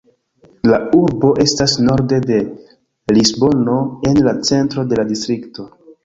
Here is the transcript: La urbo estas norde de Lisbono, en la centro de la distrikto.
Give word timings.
La 0.67 0.77
urbo 0.99 1.27
estas 1.43 1.75
norde 1.89 2.17
de 2.23 2.37
Lisbono, 3.17 3.75
en 4.13 4.17
la 4.29 4.33
centro 4.49 4.87
de 4.95 4.99
la 5.01 5.05
distrikto. 5.11 5.67